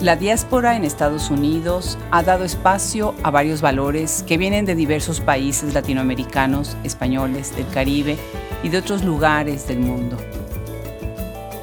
[0.00, 5.20] La diáspora en Estados Unidos ha dado espacio a varios valores que vienen de diversos
[5.20, 8.16] países latinoamericanos, españoles, del Caribe
[8.62, 10.16] y de otros lugares del mundo.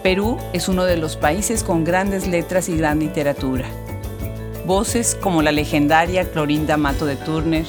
[0.03, 3.65] Perú es uno de los países con grandes letras y gran literatura.
[4.67, 7.65] Voces como la legendaria Clorinda Mato de Turner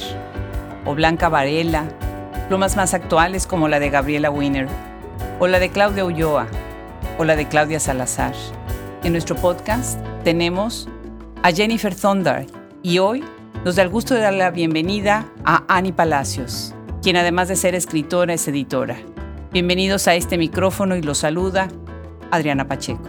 [0.85, 1.85] o Blanca Varela,
[2.47, 4.67] plumas más actuales como la de Gabriela Wiener
[5.39, 6.45] o la de Claudia Ulloa
[7.17, 8.35] o la de Claudia Salazar.
[9.01, 10.87] En nuestro podcast tenemos
[11.43, 12.45] a Jennifer Thunder
[12.83, 13.23] y hoy
[13.63, 17.75] nos da el gusto de dar la bienvenida a Annie Palacios, quien además de ser
[17.75, 18.97] escritora es editora.
[19.51, 21.69] Bienvenidos a este micrófono y los saluda
[22.31, 23.03] Adriana Pacheco.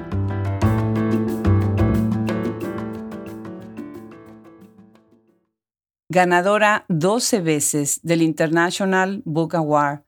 [6.08, 10.02] Ganadora 12 veces del International Book Award,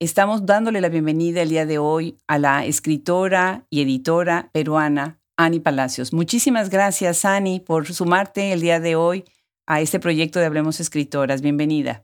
[0.00, 5.60] estamos dándole la bienvenida el día de hoy a la escritora y editora peruana Ani
[5.60, 6.12] Palacios.
[6.12, 9.24] Muchísimas gracias, Ani, por sumarte el día de hoy
[9.66, 11.42] a este proyecto de Hablemos Escritoras.
[11.42, 12.02] Bienvenida.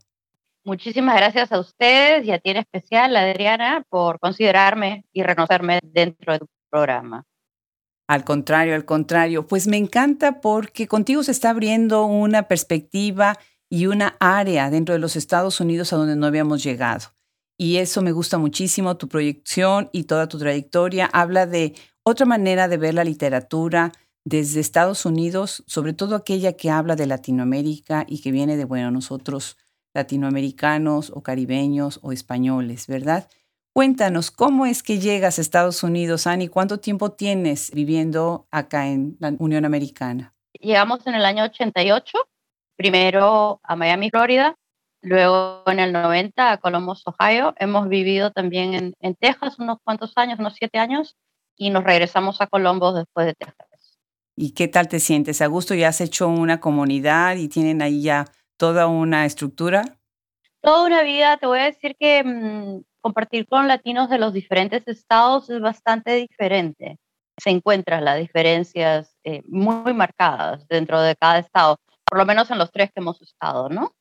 [0.63, 6.33] Muchísimas gracias a ustedes y a ti en especial, Adriana, por considerarme y reconocerme dentro
[6.33, 7.25] de tu programa.
[8.07, 9.47] Al contrario, al contrario.
[9.47, 14.99] Pues me encanta porque contigo se está abriendo una perspectiva y una área dentro de
[14.99, 17.07] los Estados Unidos a donde no habíamos llegado.
[17.57, 21.09] Y eso me gusta muchísimo, tu proyección y toda tu trayectoria.
[21.13, 21.73] Habla de
[22.03, 23.91] otra manera de ver la literatura
[24.23, 28.91] desde Estados Unidos, sobre todo aquella que habla de Latinoamérica y que viene de, bueno,
[28.91, 29.57] nosotros
[29.93, 33.27] latinoamericanos o caribeños o españoles, ¿verdad?
[33.73, 36.47] Cuéntanos, ¿cómo es que llegas a Estados Unidos, Ani?
[36.47, 40.33] ¿Cuánto tiempo tienes viviendo acá en la Unión Americana?
[40.59, 42.17] Llegamos en el año 88,
[42.75, 44.55] primero a Miami, Florida,
[45.01, 47.53] luego en el 90 a Columbus, Ohio.
[47.57, 51.15] Hemos vivido también en, en Texas unos cuantos años, unos siete años,
[51.61, 53.99] y nos regresamos a Colombo después de Texas.
[54.35, 55.43] ¿Y qué tal te sientes?
[55.43, 58.25] ¿A gusto ya has hecho una comunidad y tienen ahí ya
[58.57, 59.99] toda una estructura?
[60.61, 64.87] Toda una vida, te voy a decir que mm, compartir con latinos de los diferentes
[64.87, 66.97] estados es bastante diferente.
[67.37, 72.57] Se encuentran las diferencias eh, muy marcadas dentro de cada estado, por lo menos en
[72.57, 73.93] los tres que hemos estado, ¿no?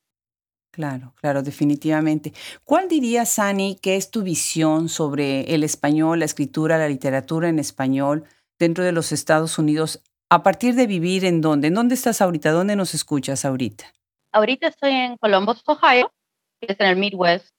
[0.72, 2.32] Claro, claro, definitivamente.
[2.64, 7.58] ¿Cuál dirías, Sani, que es tu visión sobre el español, la escritura, la literatura en
[7.58, 8.25] español
[8.58, 10.00] dentro de los Estados Unidos
[10.31, 11.69] a partir de vivir en dónde?
[11.69, 12.53] ¿En dónde estás ahorita?
[12.53, 13.84] ¿Dónde nos escuchas ahorita?
[14.32, 16.12] Ahorita estoy en Columbus, Ohio,
[16.60, 17.50] que es en el Midwest.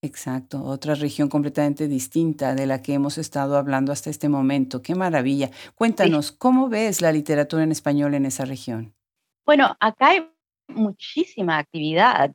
[0.00, 4.80] Exacto, otra región completamente distinta de la que hemos estado hablando hasta este momento.
[4.80, 5.50] Qué maravilla.
[5.74, 8.94] Cuéntanos, ¿cómo ves la literatura en español en esa región?
[9.46, 10.30] Bueno, acá hay
[10.68, 12.32] muchísima actividad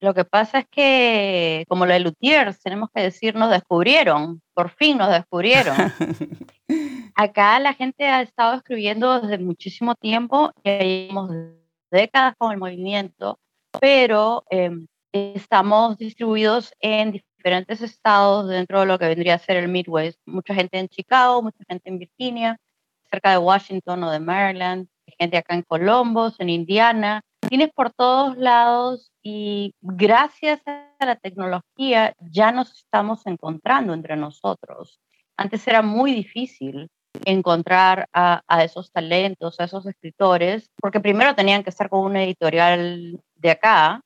[0.00, 4.70] lo que pasa es que, como lo de Lutiers, tenemos que decir, nos descubrieron, por
[4.70, 5.76] fin nos descubrieron.
[7.14, 11.30] Acá la gente ha estado escribiendo desde muchísimo tiempo, llevamos
[11.90, 13.38] décadas con el movimiento,
[13.78, 19.68] pero em, estamos distribuidos en diferentes estados dentro de lo que vendría a ser el
[19.68, 20.18] Midwest.
[20.24, 22.56] Mucha gente en Chicago, mucha gente en Virginia,
[23.10, 28.38] cerca de Washington o de Maryland, gente acá en Columbus, en Indiana, tienes por todos
[28.38, 35.00] lados y gracias a la tecnología ya nos estamos encontrando entre nosotros.
[35.36, 36.88] Antes era muy difícil
[37.24, 43.20] encontrar a, esos talentos, a esos escritores, porque primero tenían que estar con una editorial
[43.34, 44.00] de acá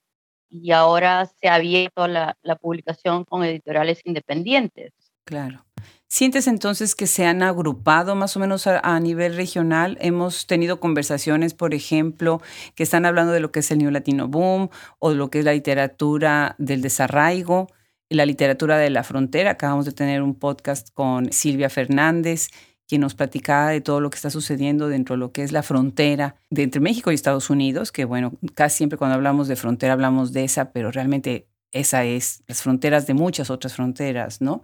[0.48, 4.94] y ahora se ha abierto la publicación con editoriales independientes.
[5.24, 5.66] Claro.
[6.14, 9.98] ¿Sientes entonces que se han agrupado más o menos a, nivel regional?
[10.00, 12.40] Hemos tenido conversaciones, por ejemplo,
[12.76, 14.68] que están hablando de lo que es el New Latino Boom
[15.00, 17.66] o lo que es la literatura del desarraigo,
[18.10, 19.50] la literatura de la frontera.
[19.50, 22.46] Acabamos de tener un podcast con Silvia Fernández,
[22.86, 25.64] quien nos platicaba de todo lo que está sucediendo dentro de lo que es la
[25.64, 30.32] frontera entre México y Estados Unidos, que bueno, casi siempre cuando hablamos de frontera hablamos
[30.32, 34.62] de esa, pero realmente esa es las fronteras de muchas otras fronteras, ¿no?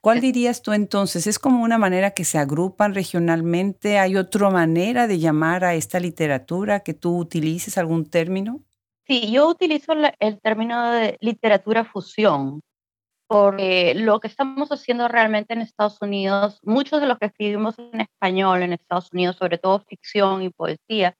[0.00, 1.26] ¿Cuál dirías tú entonces?
[1.26, 3.98] ¿Es como una manera que se agrupan regionalmente?
[3.98, 8.62] ¿Hay otra manera de llamar a esta literatura que tú utilices algún término?
[9.06, 12.62] Sí, yo utilizo el término de literatura fusión,
[13.26, 18.02] porque lo que estamos haciendo realmente en Estados Unidos, muchos de los que escribimos en
[18.02, 21.16] español en Estados Unidos, sobre todo ficción y poesía,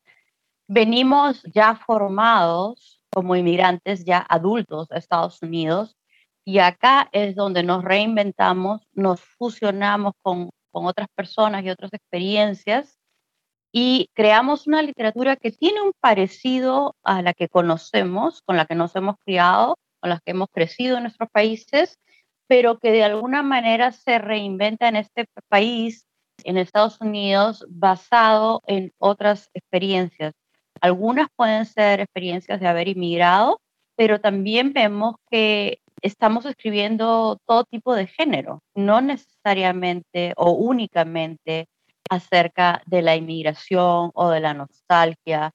[0.66, 5.96] venimos ya formados como inmigrantes, ya adultos a Estados Unidos,
[6.44, 12.98] y acá es donde nos reinventamos, nos fusionamos con, con otras personas y otras experiencias
[13.72, 18.76] y creamos una literatura que tiene un parecido a la que conocemos, con la que
[18.76, 21.98] nos hemos criado, con la que hemos crecido en nuestros países,
[22.46, 26.06] pero que de alguna manera se reinventa en este país
[26.44, 30.34] en Estados Unidos basado en otras experiencias.
[30.80, 33.60] Algunas pueden ser experiencias de haber inmigrado,
[33.96, 41.66] pero también vemos que estamos escribiendo todo tipo de género, no necesariamente o únicamente
[42.10, 45.52] acerca de la inmigración o de la nostalgia.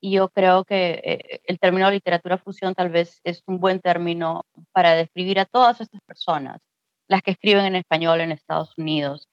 [0.00, 4.44] Y yo creo que eh, el término literatura fusión tal vez es un buen término
[4.72, 6.60] para describir a todas estas personas,
[7.06, 9.28] las que escriben en español en Estados Unidos,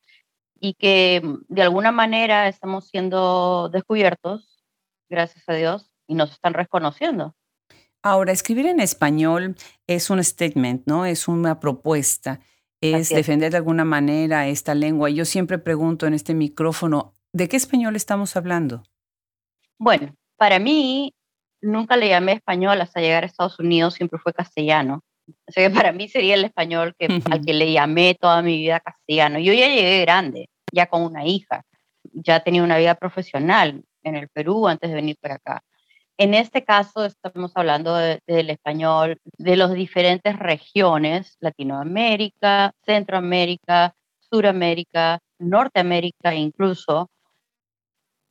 [0.60, 4.64] y que mm, de alguna manera estamos siendo descubiertos,
[5.10, 7.34] gracias a Dios, y nos están reconociendo.
[8.02, 9.56] Ahora, escribir en español
[9.88, 11.06] es un statement, ¿no?
[11.06, 12.40] Es una propuesta,
[12.82, 15.10] es, defender de alguna manera esta lengua.
[15.10, 18.84] Yo siempre pregunto en este micrófono, ¿de qué español estamos hablando?
[19.78, 21.14] Bueno, para mí,
[21.62, 25.02] nunca le llamé español hasta llegar a Estados Unidos, siempre fue castellano.
[25.48, 28.58] O sea que para mí sería el español que, al que le llamé toda mi
[28.58, 29.40] vida castellano.
[29.40, 31.64] Yo ya llegué grande, ya con una hija,
[32.14, 35.64] ya tenía una vida profesional en el Perú antes de venir para acá.
[36.20, 43.96] En este caso estamos hablando del español de las diferentes regiones, Latinoamérica, Centroamérica,
[44.30, 47.10] Suramérica, Norteamérica incluso,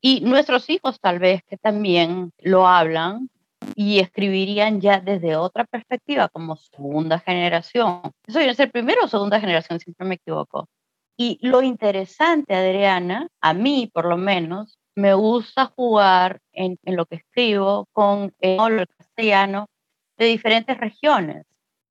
[0.03, 3.31] y nuestros hijos tal vez que también lo hablan
[3.75, 8.03] y escribirían ya desde otra perspectiva, como segunda generación.
[8.27, 10.69] Viene a ser primero o segunda generación, siempre me equivoco.
[11.17, 17.17] Y lo interesante, Adriana, a mí por lo menos, me gusta jugar en, lo que
[17.17, 19.69] escribo con el castellano
[20.19, 21.47] de diferentes regiones,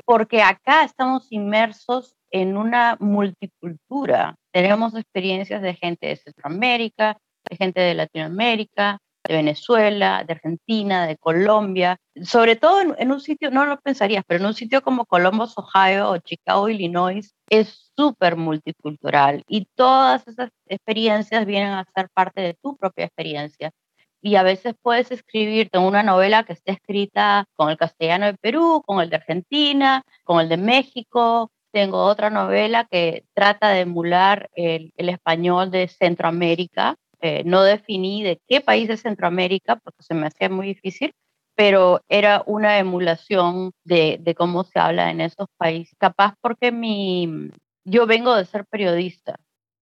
[0.05, 4.35] porque acá estamos inmersos en una multicultura.
[4.51, 7.17] Tenemos experiencias de gente de Centroamérica,
[7.49, 13.51] de gente de Latinoamérica, de Venezuela, de Argentina, de Colombia, sobre todo en, un sitio,
[13.51, 18.35] no lo pensarías, pero en un sitio como Columbus, Ohio o Chicago, Illinois, es súper
[18.35, 23.71] multicultural y todas esas experiencias vienen a ser parte de tu propia experiencia.
[24.21, 28.81] Y a veces puedes escribirte una novela que esté escrita con el castellano de Perú,
[28.85, 34.49] con el de Argentina, con el de México, tengo otra novela que trata de emular
[34.55, 40.13] el, el español de Centroamérica eh, no definí de qué país de Centroamérica, porque se
[40.13, 41.13] me hacía muy difícil,
[41.55, 45.95] pero era una emulación de, cómo se habla en esos países.
[45.97, 47.49] Capaz porque mi,
[47.83, 49.39] yo vengo de ser periodista,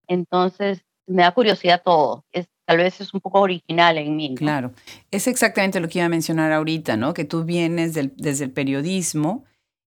[0.08, 2.24] entonces me da curiosidad todo.
[2.32, 4.36] Es, tal vez es un poco original en mí.
[4.36, 4.72] Claro,
[5.12, 7.14] es exactamente lo que iba a mencionar ahorita, ¿no?
[7.14, 9.44] Que tú vienes desde el periodismo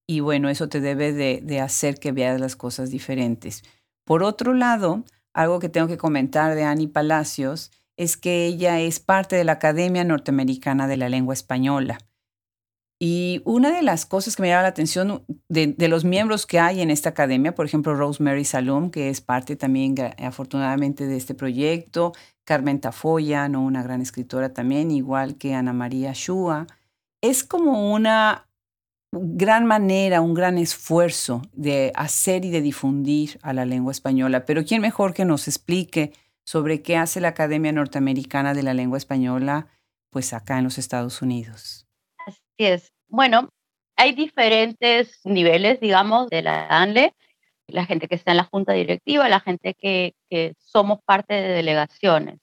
[0.06, 3.62] y bueno, eso te debe de, de hacer que veas las cosas diferentes.
[4.04, 5.04] Por otro lado,
[5.38, 9.52] algo que tengo que comentar de Annie Palacios es que ella es parte de la
[9.52, 11.98] Academia Norteamericana de la Lengua Española.
[12.98, 16.80] Y una de las cosas que me llama la atención de, los miembros que hay
[16.80, 22.12] en esta academia, por ejemplo, Rosemary Salom, que es parte también afortunadamente de este proyecto,
[22.42, 23.62] Carmen Tafoya, ¿no?
[23.62, 26.66] una gran escritora también, igual que Ana María Shua,
[27.20, 28.47] es como una
[29.12, 34.44] gran manera, un gran esfuerzo de hacer y de difundir a la lengua española.
[34.44, 36.12] Pero ¿quién mejor que nos explique
[36.44, 39.68] sobre qué hace la Academia Norteamericana de la Lengua Española,
[40.10, 41.86] pues acá en los Estados Unidos?
[42.26, 42.92] Así es.
[43.08, 43.50] Bueno,
[43.96, 47.14] hay diferentes niveles, digamos, de la ANLE.
[47.66, 51.48] La gente que está en la junta directiva, la gente que, que somos parte de
[51.48, 52.38] delegaciones.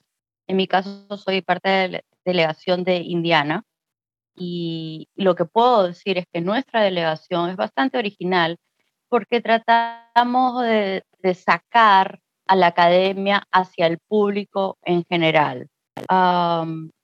[0.48, 3.64] En mi caso, soy parte de la delegación de Indiana,
[4.36, 8.58] y lo que puedo decir es que nuestra delegación es bastante original
[9.10, 15.70] porque tratamos de, sacar a la academia hacia el público en general.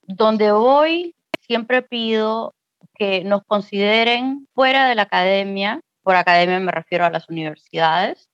[0.03, 2.53] donde voy, siempre pido
[2.93, 8.29] que nos consideren fuera de la academia, por academia me refiero a las universidades,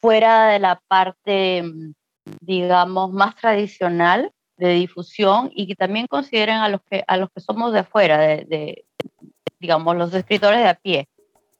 [0.00, 1.64] fuera de la parte,
[2.40, 7.40] digamos, más tradicional de difusión y que también consideren a los que, a los que
[7.40, 8.84] somos de afuera, de,
[9.60, 11.08] digamos, los escritores de a pie,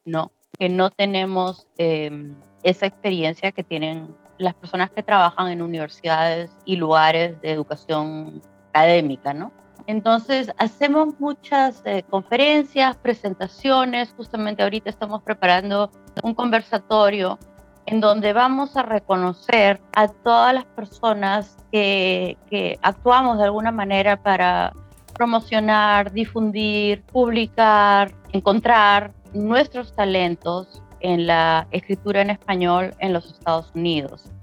[0.04, 0.30] ¿no?
[0.58, 6.76] Que no tenemos em, esa experiencia que tienen las personas que trabajan en universidades y
[6.76, 9.52] lugares de educación académica, ¿no?
[9.86, 15.90] Entonces, hacemos muchas eh, conferencias, presentaciones, justamente ahorita estamos preparando
[16.22, 17.38] un conversatorio
[17.86, 22.36] en donde vamos a reconocer a todas las personas que,
[22.82, 24.72] actuamos de alguna manera para
[25.14, 34.33] promocionar, difundir, publicar, encontrar nuestros talentos en la escritura en español en los Estados Unidos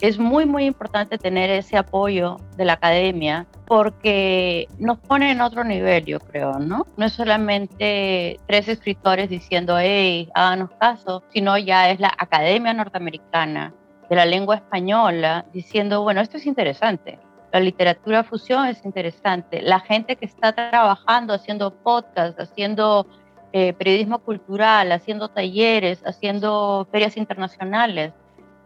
[0.00, 5.64] es muy, muy importante tener ese apoyo de la academia porque nos pone en otro
[5.64, 6.86] nivel, yo creo, ¿no?
[6.96, 13.74] No es solamente tres escritores diciendo, hey, háganos caso, sino ya es la Academia Norteamericana
[14.08, 17.18] de la lengua española diciendo, bueno, esto es interesante,
[17.52, 23.06] la literatura fusión es interesante, la gente que está trabajando, haciendo podcasts, haciendo
[23.52, 28.12] eh, periodismo cultural, haciendo talleres, haciendo ferias internacionales,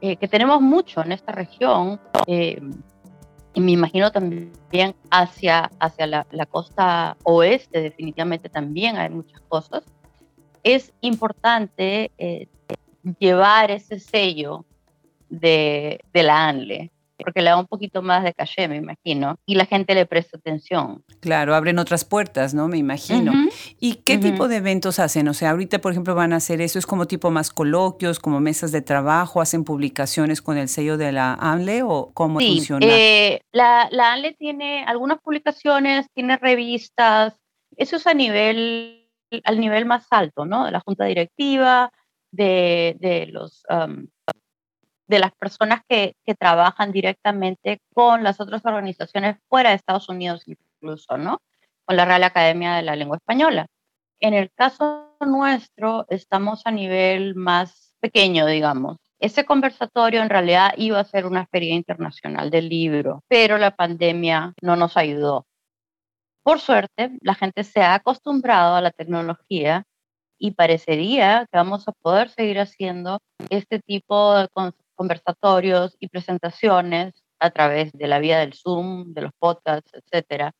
[0.00, 2.60] eh, que tenemos mucho en esta región, eh,
[3.52, 9.82] y me imagino también hacia, hacia la, la, costa oeste, definitivamente también hay muchas cosas,
[10.62, 12.12] es importante
[13.18, 14.64] llevar ese sello
[15.28, 19.54] de, de la ANLE porque le da un poquito más de caché, me imagino, y
[19.54, 21.04] la gente le presta atención.
[21.20, 22.68] Claro, abren otras puertas, ¿no?
[22.68, 23.32] Me imagino.
[23.78, 25.28] ¿Y qué tipo de eventos hacen?
[25.28, 28.40] O sea, ahorita, por ejemplo, van a hacer eso, es como tipo más coloquios, como
[28.40, 32.86] mesas de trabajo, hacen publicaciones con el sello de la ANLE o cómo sí, funciona?
[32.86, 37.34] Eh, la, la ANLE tiene algunas publicaciones, tiene revistas,
[37.76, 39.08] eso es a nivel,
[39.44, 40.64] al nivel más alto, ¿no?
[40.64, 41.90] De la junta directiva,
[42.32, 44.06] de, de los um,
[45.10, 50.44] de las personas que, que, trabajan directamente con las otras organizaciones fuera de Estados Unidos
[50.46, 51.38] incluso, ¿no?
[51.84, 53.66] Con la Real Academia de la Lengua Española.
[54.20, 58.98] En el caso nuestro, estamos a nivel más pequeño, digamos.
[59.18, 64.54] Ese conversatorio en realidad iba a ser una feria internacional del libro, pero la pandemia
[64.62, 65.44] no nos ayudó.
[66.44, 69.84] Por suerte, la gente se ha acostumbrado a la tecnología
[70.38, 74.48] y parecería que vamos a poder seguir haciendo este tipo de
[75.00, 80.52] conversatorios y presentaciones a través de la vía del Zoom, de los podcasts, etcétera.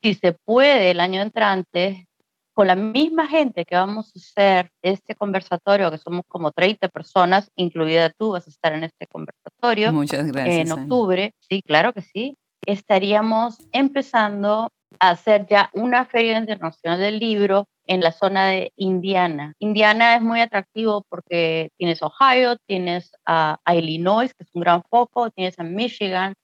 [0.00, 2.06] Si se puede el año entrante,
[2.52, 7.50] con la misma gente que vamos a hacer este conversatorio, que somos como 30 personas,
[7.56, 9.92] incluida tú, vas a estar en este conversatorio.
[9.92, 10.56] Muchas gracias.
[10.56, 12.36] En octubre, sí, claro que sí.
[12.64, 19.54] Estaríamos empezando a hacer ya una feria internacional del libro en la zona de Indiana.
[19.58, 25.30] Indiana es muy atractivo porque tienes Ohio, tienes a, Illinois, que es un gran foco,
[25.30, 26.34] tienes a Michigan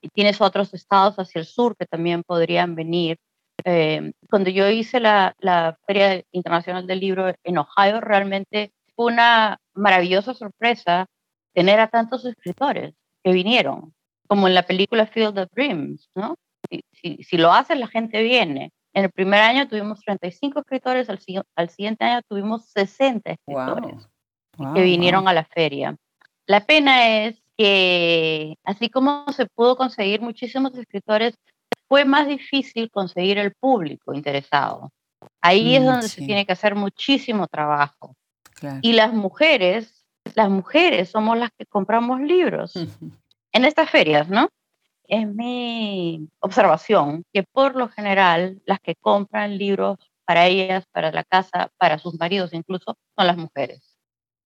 [0.00, 3.18] y tienes otros estados hacia el sur que también podrían venir.
[3.64, 9.58] Eh, cuando yo hice la, la Feria Internacional del Libro en Ohio, realmente fue una
[9.74, 11.06] maravillosa sorpresa
[11.54, 13.94] tener a tantos escritores que vinieron,
[14.28, 16.36] como en la película Field of Dreams, ¿no?
[16.70, 18.72] Si, si, si lo haces, la gente viene.
[18.96, 21.20] En el primer año tuvimos 35 escritores, al,
[21.54, 24.08] al siguiente año tuvimos 60 escritores
[24.74, 25.94] que vinieron a la feria.
[26.46, 31.34] La pena es que, así como se pudo conseguir muchísimos escritores,
[31.88, 34.90] fue más difícil conseguir el público interesado.
[35.42, 38.16] Ahí es mm, donde se tiene que hacer muchísimo trabajo.
[38.80, 42.72] Y las mujeres, las mujeres somos las que compramos libros
[43.52, 44.48] en estas ferias, ¿no?
[45.08, 51.24] Es mi observación que por lo general las que compran libros para ellas, para la
[51.24, 53.96] casa, para sus maridos incluso, son las mujeres.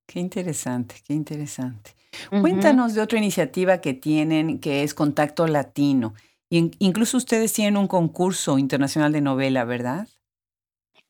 [0.07, 1.95] Qué interesante, qué interesante.
[2.29, 6.15] Cuéntanos de otra iniciativa que tienen, que es Contacto Latino.
[6.51, 10.09] Y incluso ustedes tienen un concurso internacional de novela, ¿verdad?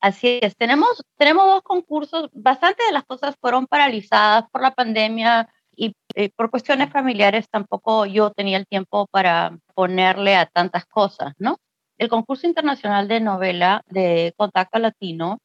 [0.00, 5.48] Así es, tenemos, tenemos dos concursos, bastante de las cosas fueron paralizadas por la pandemia,
[5.74, 11.34] y eh, por cuestiones familiares tampoco yo tenía el tiempo para ponerle a tantas cosas,
[11.38, 11.58] ¿no?
[11.98, 15.38] El concurso internacional de novela de Contacto Latino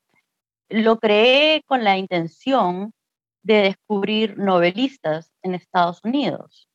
[0.69, 2.91] lo creé con la intención
[3.43, 6.67] de descubrir novelistas en Estados Unidos.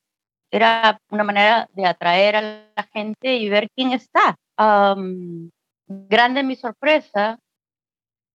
[0.50, 4.36] Era una manera de atraer a la gente y ver quién está.
[5.86, 7.38] grande mi sorpresa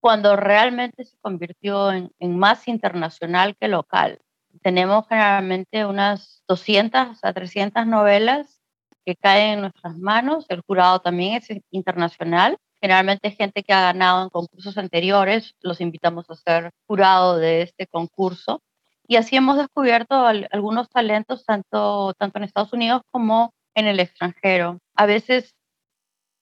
[0.02, 4.20] cuando realmente se convirtió en, en más internacional que local
[4.62, 8.62] tenemos generalmente unas 200 a 300 novelas
[9.06, 10.46] que caen en nuestras manos.
[10.50, 12.58] El jurado también es internacional.
[12.82, 17.88] Generalmente gente que ha ganado en concursos anteriores, los invitamos a ser jurado de este
[17.88, 18.62] concurso.
[19.08, 24.80] Y así hemos descubierto algunos talentos tanto, tanto en Estados Unidos como en el extranjero.
[24.96, 25.54] A veces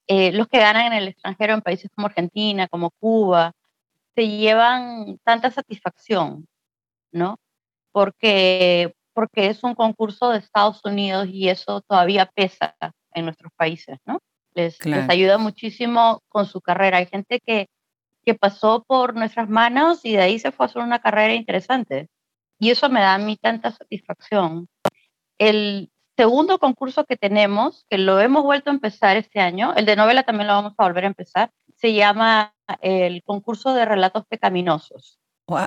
[0.07, 3.53] eh, los que ganan en el extranjero, en países como Argentina, como Cuba,
[4.15, 6.47] se llevan tanta satisfacción,
[7.11, 7.37] ¿no?
[7.93, 12.75] Porque, porque es un concurso de Estados Unidos y eso todavía pesa
[13.13, 14.19] en nuestros países, ¿no?
[14.55, 16.97] Les, les ayuda muchísimo con su carrera.
[16.97, 17.69] Hay gente que,
[18.25, 22.09] que pasó por nuestras manos y de ahí se fue a hacer una carrera interesante.
[22.59, 24.67] Y eso me da a mí tanta satisfacción.
[25.37, 29.95] El segundo concurso que tenemos, que lo hemos vuelto a empezar este año, el de
[29.95, 35.19] novela también lo vamos a volver a empezar, se llama el concurso de relatos pecaminosos.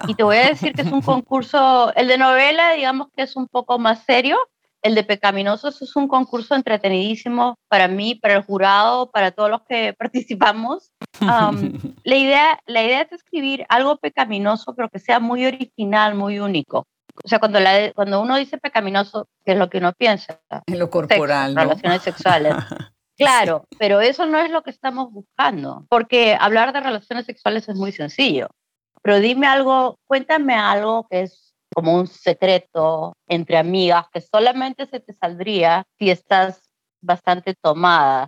[0.09, 3.37] Y te voy a decir que es un concurso, el de novela, digamos que es
[3.37, 4.39] un poco más serio,
[4.83, 9.63] el de Pecaminosos es un concurso entretenidísimo para mí, para el jurado, para todos los
[9.63, 10.93] que participamos.
[11.21, 16.87] la, idea, la idea es escribir algo pecaminoso, pero que sea muy original, muy único.
[17.25, 20.41] o sea, cuando, la, cuando uno dice pecaminoso, ¿qué es lo que uno piensa?
[20.67, 21.55] En lo corporal.
[21.55, 22.55] Relaciones sexuales.
[23.19, 27.75] Claro, pero eso no es lo que estamos buscando, porque hablar de relaciones sexuales es
[27.75, 28.49] muy sencillo.
[29.07, 34.99] Pero dime algo, cuéntame algo que es como un secreto entre amigas que solamente se
[34.99, 36.69] te saldría si estás
[37.01, 38.27] bastante tomada,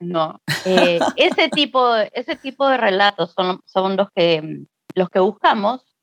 [0.00, 0.38] ¿no?
[0.66, 5.96] Eh, ese, tipo, ese tipo de relatos son, son los, que, los que buscamos.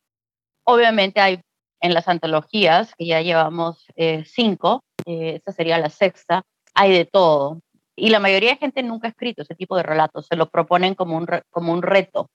[0.63, 1.39] Obviamente hay
[1.79, 6.41] en las antologías, que ya llevamos eh, cinco, eh, esta sería la sexta,
[6.73, 7.59] hay de todo.
[7.95, 10.95] Y la mayoría de gente nunca ha escrito ese tipo de relatos, se lo proponen
[10.95, 12.27] como un, como un reto.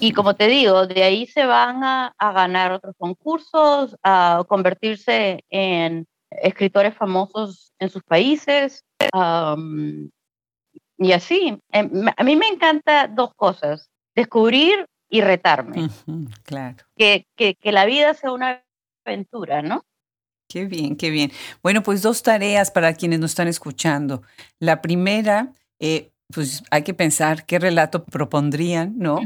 [0.00, 5.44] Y como te digo, de ahí se van a, a ganar otros concursos, a convertirse
[5.50, 8.84] en escritores famosos en sus países.
[10.98, 15.88] y así, em, a mí me encanta dos cosas, descubrir y retarme.
[16.44, 16.84] claro.
[16.96, 18.64] Que, que, que la vida sea una
[19.04, 19.84] aventura, ¿no?
[20.48, 21.32] Qué bien, qué bien.
[21.62, 24.22] Bueno, pues dos tareas para quienes nos están escuchando.
[24.58, 29.20] La primera, eh, pues hay que pensar qué relato propondrían, ¿no?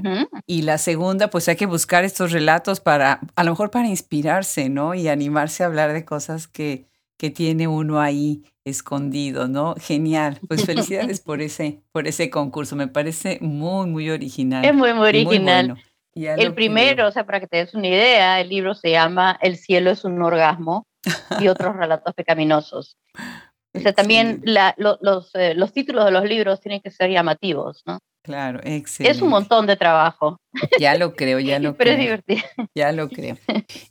[0.47, 4.69] Y la segunda, pues hay que buscar estos relatos para, a lo mejor para inspirarse,
[4.69, 4.95] ¿no?
[4.95, 6.87] Y animarse a hablar de cosas que,
[7.17, 9.75] que tiene uno ahí escondido, ¿no?
[9.79, 10.39] Genial.
[10.47, 12.77] Pues felicidades por ese, por ese concurso.
[12.77, 14.65] Me parece muy, muy original.
[14.65, 15.77] Es muy, muy original.
[16.15, 19.57] el primero, o sea, para que te des una idea, el libro se llama El
[19.57, 20.87] cielo es un orgasmo
[21.41, 22.97] y otros relatos pecaminosos.
[23.79, 24.43] O sea, también
[24.77, 27.99] los, eh, los títulos de los libros tienen que ser llamativos, ¿no?
[28.23, 29.17] Claro, excelente.
[29.17, 30.39] Es un montón de trabajo.
[30.79, 31.79] Ya lo creo, ya lo creo.
[31.79, 32.43] Pero es divertido.
[32.75, 33.37] Ya lo creo.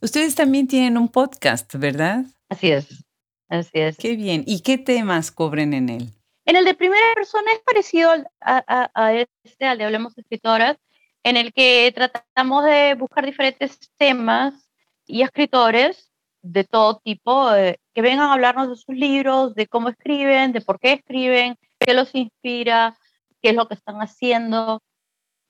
[0.01, 2.25] Ustedes también tienen un podcast, ¿verdad?
[2.49, 3.05] Así es,
[3.49, 3.97] así es.
[3.97, 4.43] Qué bien.
[4.45, 6.13] ¿Y qué temas cubren en él?
[6.45, 10.77] En el de primera persona es parecido a, a este, al de Hablemos Escritoras,
[11.23, 14.69] en el que tratamos de buscar diferentes temas
[15.05, 16.07] y escritores
[16.51, 20.61] de todo tipo, eh, que vengan a hablarnos de sus libros, de cómo escriben, de
[20.61, 22.97] por qué escriben, qué los inspira,
[23.41, 24.81] qué es lo que están haciendo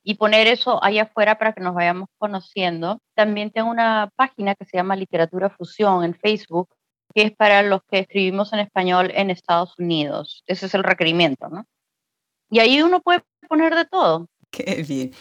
[0.03, 3.01] y poner eso allá afuera para que nos vayamos conociendo.
[3.13, 6.69] También tengo una página que se llama Literatura Fusión en Facebook,
[7.13, 10.43] que es para los que escribimos en español en Estados Unidos.
[10.47, 11.65] Ese es el requerimiento, ¿no?
[12.49, 14.27] Y ahí uno puede poner de todo.
[14.49, 15.12] Qué bien.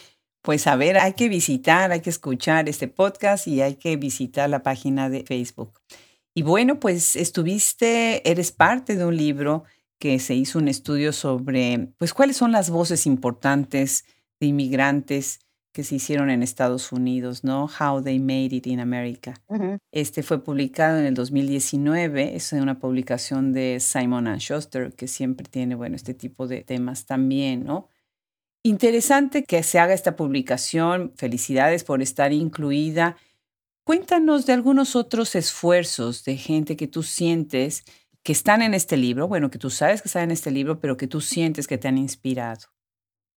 [0.47, 4.49] Pues a ver, hay que visitar, hay que escuchar este podcast y hay que visitar
[4.49, 5.81] la página de Facebook.
[6.33, 9.65] Y bueno, pues estuviste, eres parte de un libro
[9.99, 14.05] que se hizo un estudio sobre, pues, cuáles son las voces importantes
[14.39, 15.41] de inmigrantes
[15.73, 17.65] que se hicieron en Estados Unidos, ¿no?
[17.65, 19.33] How they made it in America.
[19.91, 25.75] Este fue publicado en el 2019, es una publicación de Simon Schuster, que siempre tiene,
[25.75, 27.89] bueno, este tipo de temas también, ¿no?
[28.67, 31.13] Interesante que se haga esta publicación.
[31.15, 33.15] Felicidades por estar incluida.
[33.85, 37.85] Cuéntanos de algunos otros esfuerzos de gente que tú sientes
[38.23, 40.97] que están en este libro, bueno, que tú sabes que están en este libro, pero
[40.97, 42.67] que tú sientes que te han inspirado.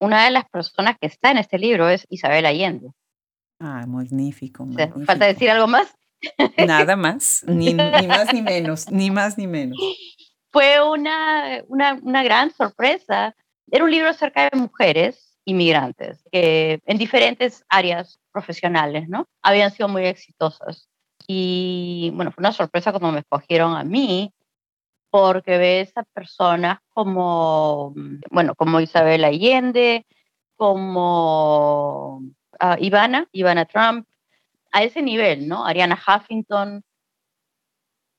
[0.01, 2.91] Una de las personas que está en este libro es Isabel Allende.
[3.61, 4.67] Ah, magnífico.
[5.07, 5.95] ¿Falta decir algo más?
[6.67, 9.79] Nada más, ni, más ni menos, ni más ni menos.
[10.51, 13.37] Fue una, una, una gran sorpresa
[13.71, 19.27] era un libro acerca de mujeres inmigrantes que en diferentes áreas profesionales, ¿no?
[19.43, 20.89] Habían sido muy exitosas.
[21.27, 24.33] Y bueno, fue una sorpresa cuando me escogieron a mí,
[25.11, 27.95] porque ves a personas como,
[28.31, 30.07] bueno, como Isabel Allende,
[30.57, 34.07] como uh, Ivana, Ivana Trump,
[34.73, 35.65] a ese nivel, ¿no?
[35.65, 36.83] Ariana Huffington.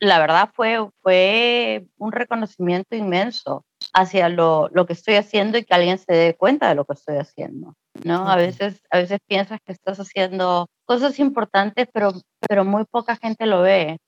[0.02, 5.76] La verdad fue, fue un reconocimiento inmenso hacia lo, lo, que estoy haciendo y que
[5.76, 8.28] alguien se dé cuenta de lo que estoy haciendo, ¿no?
[8.28, 12.14] A veces, a veces piensas que estás haciendo cosas importantes, pero,
[12.50, 14.00] pero muy poca gente lo ve.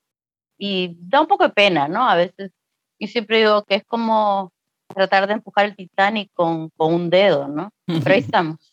[0.57, 2.09] Y da un poco de pena, ¿no?
[2.09, 2.51] A veces,
[2.99, 4.51] yo siempre digo que es como
[4.87, 7.69] tratar de empujar el Titanic con, con un dedo, ¿no?
[7.85, 8.72] Pero ahí estamos.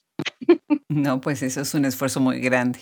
[0.89, 2.81] No, pues eso es un esfuerzo muy grande.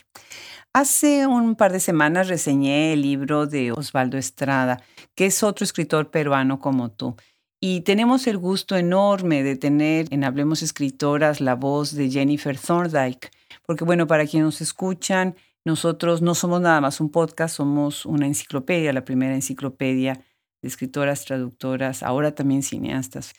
[0.72, 4.82] Hace un par de semanas reseñé el libro de Osvaldo Estrada,
[5.14, 7.16] que es otro escritor peruano como tú.
[7.60, 13.30] Y tenemos el gusto enorme de tener en Hablemos Escritoras la voz de Jennifer Thorndike,
[13.66, 18.26] porque bueno, para quienes nos escuchan, nosotros no somos nada más un podcast, somos una
[18.26, 20.14] enciclopedia, la primera enciclopedia
[20.62, 23.34] de escritoras, traductoras, ahora también cineastas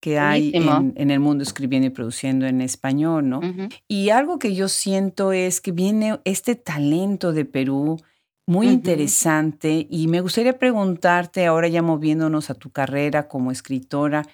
[0.00, 3.40] que hay en, el mundo escribiendo y produciendo en español, ¿no?
[3.86, 7.98] Y algo que yo siento es que viene este talento de Perú,
[8.46, 14.26] muy interesante y me gustaría preguntarte ahora ya moviéndonos a tu carrera como escritora,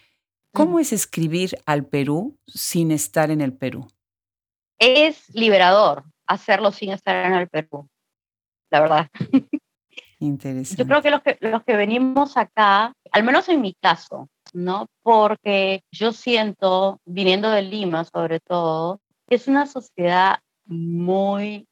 [0.52, 3.88] ¿cómo es escribir al Perú sin estar en el Perú?
[4.78, 7.88] Es liberador hacerlo sin estar en el Perú,
[8.70, 9.08] la verdad.
[10.18, 10.82] Interesante.
[10.82, 14.86] Yo creo que los, que los que venimos acá, al menos en mi caso, ¿no?
[15.02, 21.66] Porque yo siento, viniendo de Lima sobre todo, que es una sociedad muy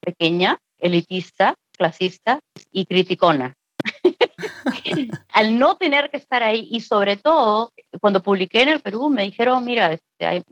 [0.00, 3.54] pequeña, elitista, clasista y criticona.
[5.32, 9.22] Al no tener que estar ahí y sobre todo, cuando publiqué en el Perú me
[9.22, 10.42] dijeron, mira, este, hay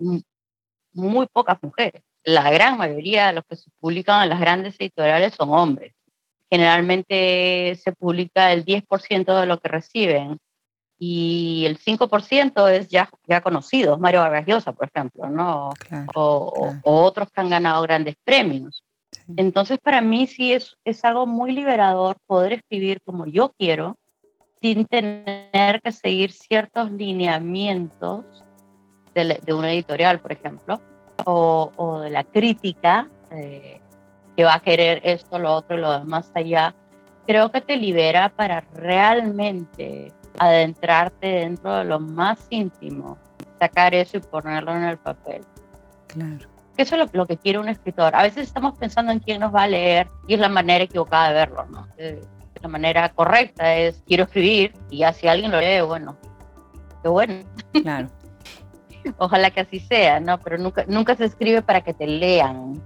[0.92, 2.02] muy pocas mujeres.
[2.24, 5.94] La gran mayoría de los que se publican en las grandes editoriales son hombres.
[6.50, 10.38] Generalmente se publica el 10% de lo que reciben
[11.06, 15.74] y el 5% es ya, ya conocido, Mario Vargas Llosa, por ejemplo, ¿no?
[16.14, 18.82] o, otros que han ganado grandes premios.
[19.36, 23.98] Entonces, para mí sí es, es algo muy liberador poder escribir como yo quiero,
[24.62, 28.24] sin tener que seguir ciertos lineamientos
[29.14, 30.80] de, de una editorial, por ejemplo,
[31.26, 33.78] o, o de la crítica eh,
[34.34, 36.74] que va a querer esto, lo otro y lo demás allá.
[37.26, 43.18] Creo que te libera para realmente adentrarte dentro de lo más íntimo,
[43.58, 45.42] sacar eso y ponerlo en el papel.
[46.08, 46.48] Claro.
[46.76, 48.16] Eso es lo, que quiere un escritor.
[48.16, 51.28] A veces estamos pensando en quién nos va a leer y es la manera equivocada
[51.28, 51.86] de verlo, ¿no?
[51.98, 52.20] Eh,
[52.60, 56.16] la manera correcta es quiero escribir y ya si alguien lo lee, bueno,
[57.02, 57.44] qué bueno.
[57.72, 58.08] Claro.
[59.18, 60.40] Ojalá que así sea, ¿no?
[60.40, 62.82] Pero nunca, nunca se escribe para que te lean.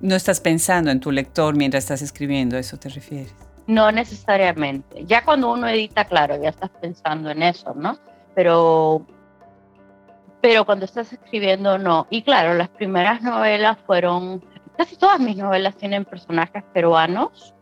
[0.00, 3.34] No estás pensando en tu lector mientras estás escribiendo, ¿a eso te refieres?
[3.68, 5.04] No necesariamente.
[5.04, 7.98] Ya cuando uno edita, claro, ya estás pensando en eso, ¿no?
[8.34, 9.06] Pero,
[10.40, 12.06] pero cuando estás escribiendo, no.
[12.08, 14.42] Y claro, las primeras novelas fueron,
[14.78, 17.54] casi todas mis novelas tienen personajes peruanos.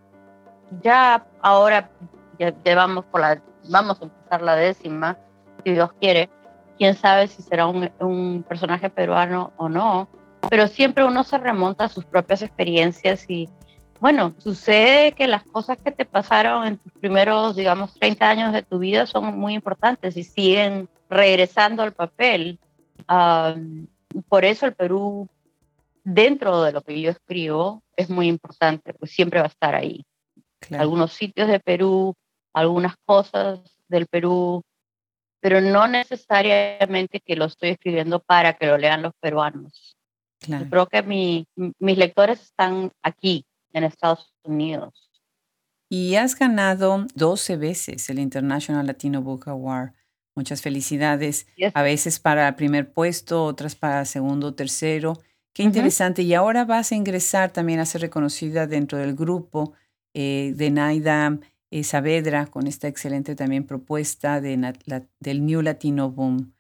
[0.81, 1.91] Ya ahora,
[2.39, 5.19] ya, vamos, por la, vamos a empezar la décima,
[5.65, 6.31] si Dios quiere.
[6.79, 10.09] Quién sabe si será un, un personaje peruano o no.
[10.51, 13.49] Pero siempre uno se remonta a sus propias experiencias y
[14.01, 18.63] bueno, sucede que las cosas que te pasaron en tus primeros, digamos, 30 años de
[18.63, 22.59] tu vida son muy importantes y siguen regresando al papel.
[24.29, 25.29] por eso el Perú,
[26.05, 30.05] dentro de lo que yo escribo, es muy importante, pues siempre va a estar ahí.
[30.79, 32.15] Algunos sitios de Perú,
[32.53, 34.63] algunas cosas del Perú,
[35.41, 39.97] pero no necesariamente que lo estoy escribiendo para que lo lean los peruanos.
[40.47, 41.47] Yo creo que mi,
[41.79, 45.11] mis lectores están aquí, en Estados Unidos.
[45.89, 49.93] Y has ganado 12 veces el International Latino Book Award.
[50.35, 51.47] Muchas felicidades.
[51.73, 55.19] A veces para el primer puesto, otras para segundo, tercero.
[55.55, 56.23] Qué interesante.
[56.23, 59.73] Y ahora vas a ingresar también a ser reconocida dentro del grupo
[60.13, 61.39] eh, de Naida
[61.71, 64.75] eh, Saavedra con esta excelente también propuesta de,
[65.21, 66.55] del New Latino Boom,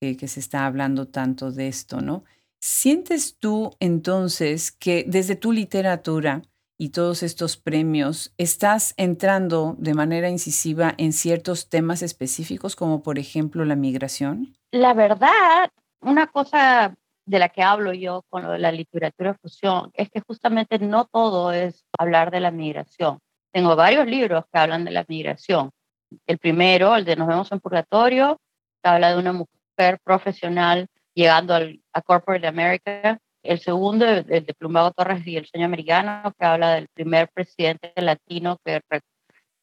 [0.00, 2.24] eh, que se está hablando tanto de esto, ¿no?
[2.60, 6.42] ¿Sientes tú entonces que desde tu literatura
[6.76, 13.18] y todos estos premios, ¿estás entrando de manera incisiva en ciertos temas específicos, como por
[13.18, 14.56] ejemplo la migración?
[14.70, 16.94] La verdad, una cosa
[17.26, 21.84] de la que hablo yo con la literatura fusión es que justamente no todo es
[21.98, 23.18] hablar de la migración.
[23.52, 25.70] Tengo varios libros que hablan de la migración.
[26.26, 28.40] El primero, el de Nos vemos en Purgatorio,
[28.82, 34.92] habla de una mujer profesional llegando al, a Corporate America el segundo, el de Plumbago
[34.92, 38.80] Torres y el sueño americano, que habla del primer presidente latino que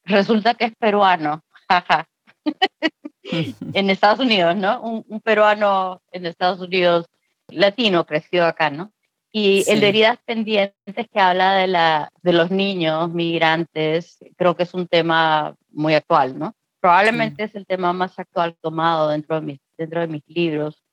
[0.04, 1.44] resulta que es peruano,
[3.74, 4.82] en Estados Unidos, ¿no?
[4.82, 7.06] Un, peruano en Estados Unidos
[7.50, 8.92] latino creció acá, ¿no?
[9.32, 14.64] Y el de heridas pendientes que habla de, la, de los niños migrantes, creo que
[14.64, 16.54] es un tema muy actual, ¿no?
[16.80, 20.85] Probablemente es el tema más actual tomado dentro de mis, dentro de mis libros.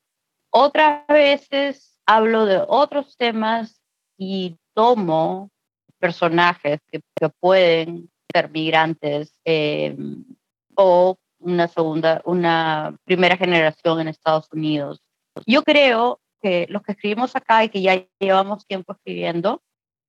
[0.55, 3.81] Otras veces hablo de otros temas
[4.19, 5.51] y tomo
[5.99, 7.01] personajes que,
[7.41, 10.25] pueden ser migrantes em,
[10.75, 15.01] o una segunda, una primera generación en Estados Unidos.
[15.47, 19.63] Yo creo que los que escribimos acá y que ya llevamos tiempo escribiendo,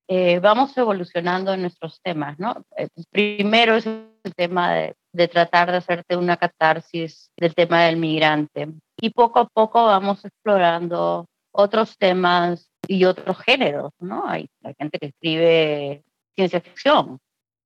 [0.09, 2.65] eh, vamos evolucionando en nuestros temas, ¿no?
[2.75, 7.97] Eh, primero es el tema de, de, tratar de hacerte una catarsis del tema del
[7.97, 14.27] migrante y poco a poco vamos explorando otros temas y otros géneros, ¿no?
[14.27, 16.03] Hay, gente que escribe
[16.35, 17.19] ciencia ficción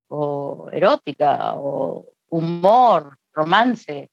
[0.09, 4.09] o erótica o humor, romance,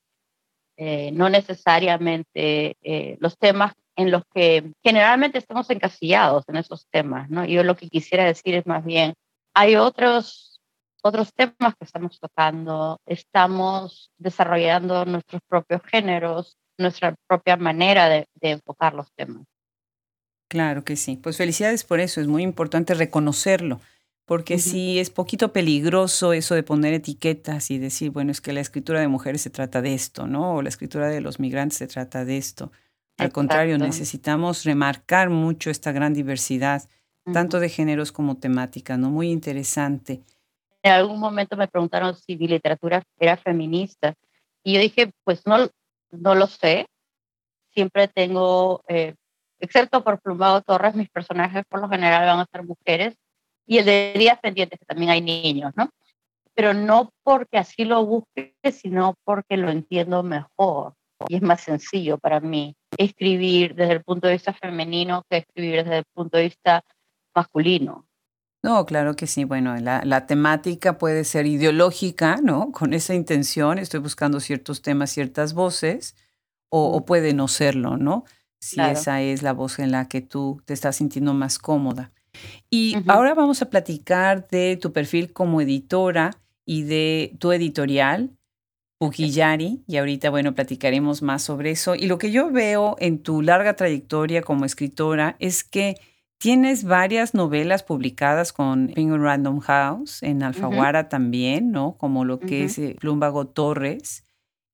[0.77, 7.31] eh, no necesariamente eh, los temas en los que generalmente estamos encasillados en esos temas,
[7.31, 7.45] ¿no?
[7.45, 9.15] Yo lo que quisiera decir es más bien,
[9.55, 10.54] hay otros,
[11.05, 18.95] otros temas que estamos tocando, estamos desarrollando nuestros propios géneros, nuestra propia manera de enfocar
[18.95, 19.45] los temas.
[20.49, 21.17] Claro que sí.
[21.17, 23.81] Pues felicidades por eso, es muy importante reconocerlo,
[24.25, 28.61] porque sí es poquito peligroso eso de poner etiquetas y decir, bueno, es que la
[28.61, 30.55] escritura de mujeres se trata de esto, ¿no?
[30.55, 32.73] O la escritura de los migrantes se trata de esto.
[33.19, 36.89] Al contrario, necesitamos remarcar mucho esta gran diversidad,
[37.33, 39.11] tanto de géneros como temática, ¿no?
[39.11, 40.23] Muy interesante.
[40.85, 44.15] En algún momento me preguntaron si mi literatura era feminista
[44.63, 45.71] y yo dije, pues no,
[46.11, 46.87] no lo sé.
[47.73, 49.15] Siempre tengo, eh,
[49.59, 53.17] excepto por Plumado Torres, mis personajes por lo general van a ser mujeres
[53.67, 55.89] y el de Días Pendientes, que también hay niños, ¿no?
[56.53, 60.93] Pero no porque así lo busque, sino porque lo entiendo mejor
[61.29, 65.85] y es más sencillo para mí escribir desde el punto de vista femenino que escribir
[65.85, 66.85] desde el punto de vista
[67.35, 68.05] masculino.
[68.65, 69.45] No, claro que sí.
[69.45, 72.73] Bueno, la, temática puede ser ideológica, ¿no?
[72.73, 76.17] Con esa intención, estoy buscando ciertos temas, ciertas voces,
[76.71, 78.25] o, puede no serlo, ¿no?
[78.59, 82.11] Si esa es la voz en la que tú te estás sintiendo más cómoda.
[82.71, 86.31] Y ahora vamos a platicar de tu perfil como editora
[86.65, 88.31] y de tu editorial,
[88.97, 91.95] Pukillari, y ahorita, bueno, platicaremos más sobre eso.
[91.95, 95.97] Y lo que yo veo en tu larga trayectoria como escritora es que
[96.45, 101.97] tienes varias novelas publicadas con Penguin Random House, en Alfaguara también, ¿no?
[101.97, 104.25] Como lo que es eh, Plumbago Torres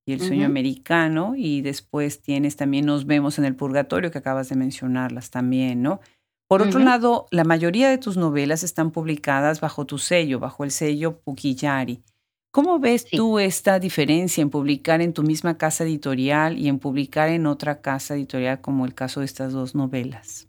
[0.05, 4.49] y El Sueño Americano, y después tienes también Nos vemos en el Purgatorio, que acabas
[4.49, 6.01] de mencionarlas también, ¿no?
[6.49, 10.73] Por otro lado, la mayoría de tus novelas están publicadas bajo tu sello, bajo el
[10.73, 12.03] sello Pukillari.
[12.51, 17.29] ¿Cómo ves tú esta diferencia en publicar en tu misma casa editorial y en publicar
[17.29, 20.49] en otra casa editorial, como el caso de estas dos novelas?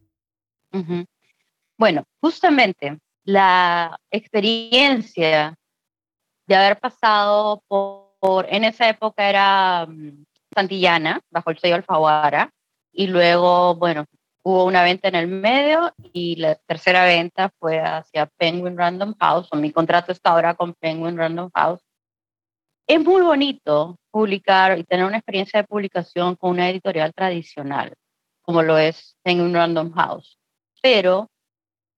[1.82, 5.56] Bueno, justamente la experiencia
[6.46, 12.52] de haber pasado por, en esa época era mm, Santillana, bajo el sello Alfaguara,
[12.92, 14.06] y luego, bueno,
[14.44, 19.48] hubo una venta en el medio y la tercera venta fue hacia Penguin Random House,
[19.52, 21.82] o mi contrato está ahora con Penguin Random House.
[22.86, 27.96] Es muy bonito publicar y tener una experiencia de publicación con una editorial tradicional,
[28.44, 30.38] como lo es Penguin Random House.
[30.84, 31.31] Pero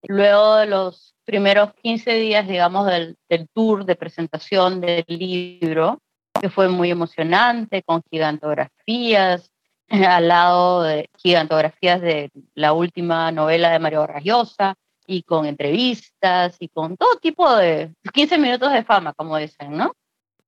[0.08, 3.18] luego de los primeros 15 días, digamos, del,
[3.54, 6.00] tour de presentación del libro,
[6.40, 9.52] que fue muy emocionante, con gigantografías,
[9.90, 16.70] al lado de gigantografías de la última novela de Mario Rayosa y con entrevistas y
[16.70, 19.94] con todo tipo de 15 minutos de fama, como dicen, ¿no?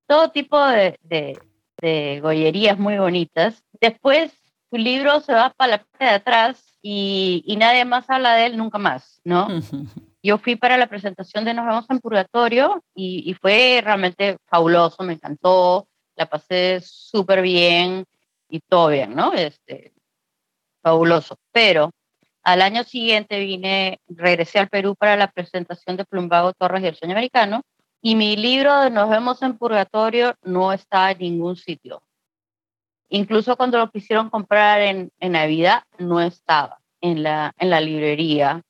[0.08, 1.38] Todo tipo de, de,
[1.82, 3.64] de gollerías muy bonitas.
[3.82, 4.32] Después
[4.70, 8.46] su libro se va para la parte de atrás y, y nadie más habla de
[8.46, 9.48] él nunca más, ¿no?
[10.22, 15.02] Yo fui para la presentación de Nos vemos en Purgatorio y, y fue realmente fabuloso,
[15.02, 18.06] me encantó, la pasé súper bien
[18.50, 19.34] y todo bien, ¿no?
[19.34, 19.94] Este,
[20.84, 21.40] fabuloso.
[21.52, 21.90] Pero
[22.44, 26.96] al año siguiente vine, regresé al Perú para la presentación de Plumbago Torres y el
[26.96, 27.64] Sueño Americano,
[28.00, 32.04] y mi libro de Nos vemos en Purgatorio no está en ningún sitio.
[33.16, 38.62] Incluso cuando lo quisieron comprar en, en Navidad, no estaba en la, en la librería,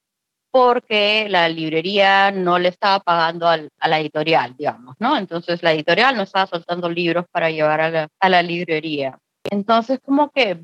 [0.51, 5.17] porque la librería no le estaba pagando al, a la editorial, digamos, ¿no?
[5.17, 9.17] Entonces la editorial no estaba soltando libros para llevar a la, a la librería.
[9.49, 10.63] Entonces, como que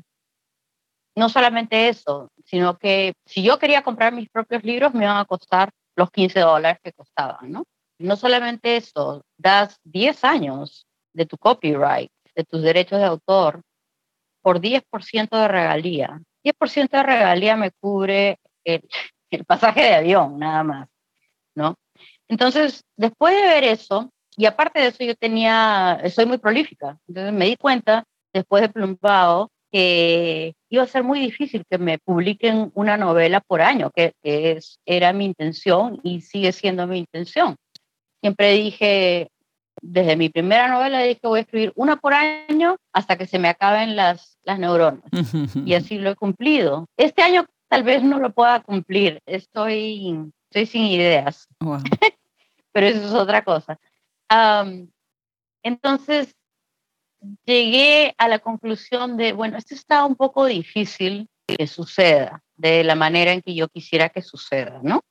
[1.16, 5.24] no solamente eso, sino que si yo quería comprar mis propios libros, me iban a
[5.24, 7.64] costar los 15 dólares que costaban, ¿no?
[7.98, 13.60] No solamente eso, das 10 años de tu copyright, de tus derechos de autor,
[14.42, 16.20] por 10% de regalía.
[16.44, 18.82] 10% de regalía me cubre el,
[19.30, 20.88] el pasaje de avión, nada más,
[21.54, 21.76] ¿no?
[22.28, 27.32] Entonces, después de ver eso, y aparte de eso, yo tenía, soy muy prolífica, entonces
[27.32, 32.70] me di cuenta después de Plumbao, que iba a ser muy difícil que me publiquen
[32.74, 37.56] una novela por año, que, es, era mi intención y sigue siendo mi intención.
[38.20, 39.28] Siempre dije,
[39.80, 43.48] desde mi primera novela dije voy a escribir una por año hasta que se me
[43.48, 45.02] acaben las, las neuronas.
[45.64, 46.86] y así lo he cumplido.
[46.96, 51.48] Este año tal vez no lo pueda cumplir, estoy, estoy sin ideas.
[52.72, 53.78] Pero eso es otra cosa.
[55.62, 56.34] entonces,
[57.44, 62.94] llegué a la conclusión de, bueno, esto está un poco difícil que suceda de la
[62.94, 65.02] manera en que yo quisiera que suceda, ¿no?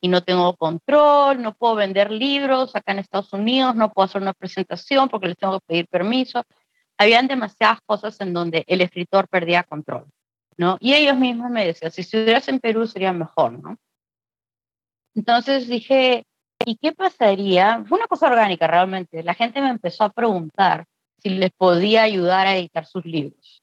[0.00, 4.20] Y no tengo control, no puedo vender libros acá en Estados Unidos, no puedo hacer
[4.20, 6.42] una presentación porque les tengo que pedir permiso.
[6.98, 10.06] Habían demasiadas cosas en donde el escritor perdía control,
[10.56, 10.76] ¿no?
[10.80, 13.76] Y ellos mismos me decían, si estuvieras en Perú sería mejor, ¿no?
[15.14, 16.24] Entonces dije,
[16.64, 17.84] ¿y qué pasaría?
[17.86, 19.22] Fue una cosa orgánica realmente.
[19.22, 20.86] La gente me empezó a preguntar
[21.18, 23.62] si les podía ayudar a editar sus libros.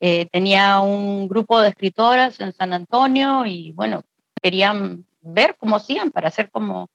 [0.00, 4.02] Eh, tenía un grupo de escritoras en San Antonio y bueno,
[4.40, 6.88] querían ver cómo hacían para hacer como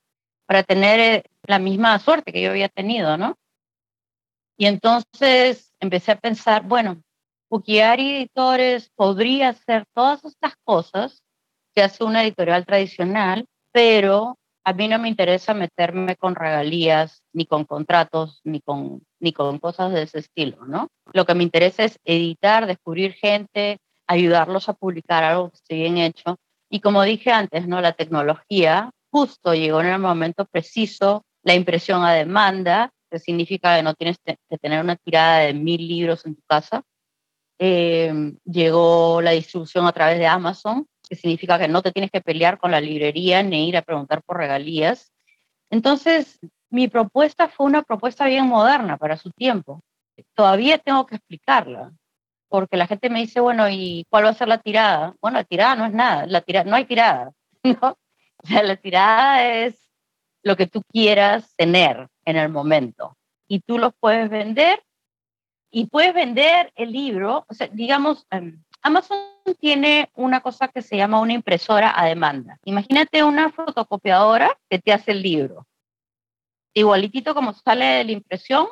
[0.45, 3.37] para tener eh, la misma suerte que yo había tenido, ¿no?
[4.57, 7.01] Y entonces empecé a pensar, bueno,
[7.49, 11.23] Pukiari Editores podría hacer todas estas cosas
[11.75, 17.45] que hace una editorial tradicional, pero a mí no me interesa meterme con regalías, ni
[17.45, 20.87] con contratos, ni con, ni con cosas de ese estilo, ¿no?
[21.11, 25.97] Lo que me interesa es editar, descubrir gente, ayudarlos a publicar algo que esté bien
[25.97, 26.37] hecho.
[26.69, 27.81] Y como dije antes, ¿no?
[27.81, 33.83] La tecnología justo llegó en el momento preciso, la impresión a demanda, que significa que
[33.83, 36.81] no tienes que tener una tirada de mil libros en tu casa.
[37.59, 38.11] Eh,
[38.43, 42.57] llegó la distribución a través de Amazon, que significa que no te tienes que pelear
[42.57, 45.11] con la librería ni ir a preguntar por regalías.
[45.69, 46.39] Entonces,
[46.71, 49.81] mi propuesta fue una propuesta bien moderna para su tiempo.
[50.33, 51.91] Todavía tengo que explicarla,
[52.49, 55.13] porque la gente me dice, bueno, ¿y cuál va a ser la tirada?
[55.21, 57.31] Bueno, la tirada no es nada, la tirada, no hay tirada,
[57.63, 57.95] ¿no?
[58.37, 59.82] O sea, la tirada es
[60.43, 63.17] lo que tú quieras tener en el momento.
[63.47, 64.83] Y tú los puedes vender
[65.71, 69.17] y puedes vender el libro, o sea, digamos, em, Amazon
[69.59, 72.59] tiene una cosa que se llama una impresora a demanda.
[72.65, 75.65] Imagínate una fotocopiadora que te hace el libro.
[76.75, 78.67] Igualitito como sale de la impresión,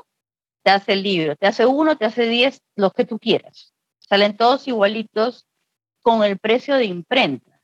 [0.64, 1.36] te hace el libro.
[1.36, 3.74] Te hace uno, te hace diez, los que tú quieras.
[4.00, 5.48] Salen todos igualitos
[6.02, 7.62] con el precio de imprenta.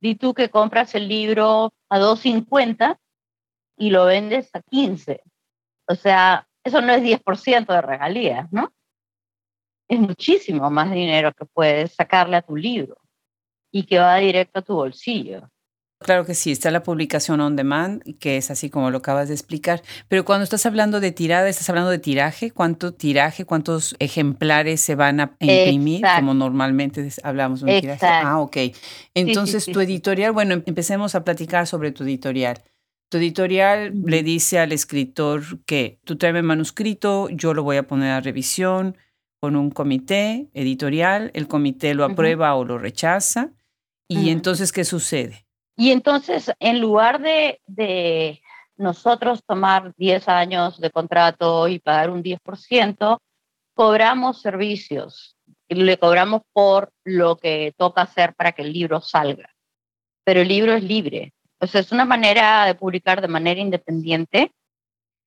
[0.00, 2.98] Di tú que compras el libro a 2.50
[3.76, 5.22] y lo vendes a 15.
[5.88, 8.72] O sea, eso no es 10% de regalías, ¿no?
[9.88, 12.96] es muchísimo más dinero que puedes sacarle a tu libro
[13.72, 15.48] y que va directo a tu bolsillo.
[16.00, 19.34] Claro que sí, está la publicación on demand, que es así como lo acabas de
[19.34, 19.82] explicar.
[20.08, 22.50] Pero cuando estás hablando de tirada, estás hablando de tiraje.
[22.50, 26.02] ¿Cuánto tiraje, cuántos ejemplares se van a imprimir?
[26.16, 28.06] Como normalmente hablamos de un tiraje.
[28.06, 28.56] Ah, ok.
[29.14, 32.62] Entonces, tu editorial, bueno, empecemos a platicar sobre tu editorial.
[33.08, 38.12] Tu editorial le dice al escritor que tú tráeme manuscrito, yo lo voy a poner
[38.12, 38.96] a revisión,
[39.44, 43.50] con un comité editorial, el comité lo aprueba o lo rechaza.
[44.08, 45.44] ¿Y entonces qué sucede?
[45.76, 48.40] Y entonces, en lugar de, de
[48.78, 53.18] nosotros tomar 10 años de contrato y pagar un 10%,
[53.74, 55.36] cobramos servicios.
[55.68, 59.50] Le cobramos por lo que toca hacer para que el libro salga.
[60.24, 61.34] Pero el libro es libre.
[61.72, 64.52] Es una manera de publicar de manera independiente,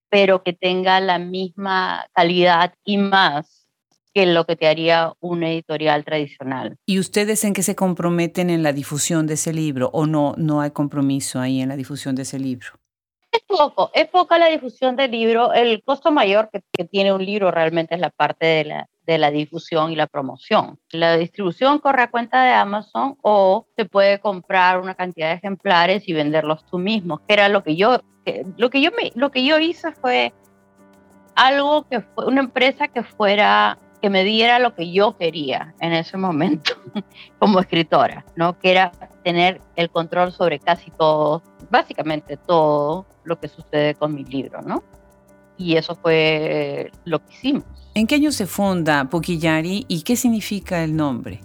[0.10, 3.68] pero que tenga la misma calidad y más
[4.14, 6.78] que lo que te haría un editorial tradicional.
[6.86, 10.62] ¿Y ustedes en qué se comprometen en la difusión de ese libro o no, no
[10.62, 12.70] hay compromiso ahí en la difusión de ese libro?
[13.32, 15.54] Es poco, es poca la difusión del libro.
[15.54, 19.18] El costo mayor que, que tiene un libro realmente es la parte de la, de
[19.18, 20.78] la difusión y la promoción.
[20.92, 26.08] La distribución corre a cuenta de Amazon o se puede comprar una cantidad de ejemplares
[26.08, 28.02] y venderlos tú mismo, que era lo que yo,
[28.58, 30.34] lo que yo, me, lo que yo hice fue
[31.36, 35.94] algo que fue una empresa que fuera que me diera lo que yo quería en
[35.94, 36.74] ese momento
[37.40, 38.60] como escritora, ¿no?
[38.60, 38.92] Que era
[39.24, 44.84] tener el control sobre casi todo, básicamente todo lo que sucede con mi libro, ¿no?
[45.58, 47.64] Y eso fue lo que hicimos.
[47.94, 51.42] ¿En qué año se funda Pukiyari y qué significa el nombre?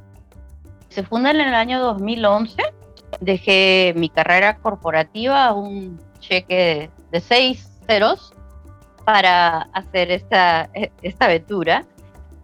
[0.91, 2.57] Se funda en el año 2011.
[3.21, 8.33] Dejé mi carrera corporativa, un cheque de seis ceros
[9.05, 10.71] para hacer esta,
[11.03, 11.85] esta aventura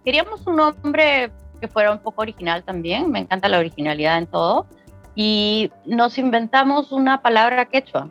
[0.09, 4.67] queríamos un nombre que fuera un poco original también, me encanta la originalidad en todo,
[5.15, 8.09] y nos inventamos una palabra quechua.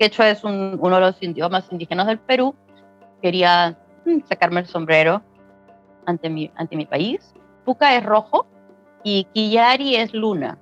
[0.00, 2.56] Quechua es uno de los idiomas indígenas del Perú.
[3.22, 5.22] Quería mm, sacarme el sombrero
[6.06, 7.34] ante mi, ante mi país.
[7.64, 8.46] Puca es rojo
[9.02, 10.58] y Quillari es luna.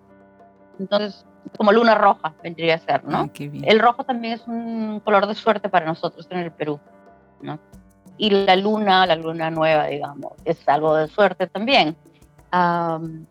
[0.78, 1.24] Entonces,
[1.56, 3.18] como luna roja vendría a ser, ¿no?
[3.18, 6.80] Ah, el rojo también es un color de suerte para nosotros en el Perú,
[7.40, 7.58] ¿no?
[8.18, 11.96] y la luna, la luna nueva, digamos, es algo de suerte también.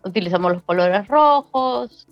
[0.04, 2.08] utilizamos los colores rojos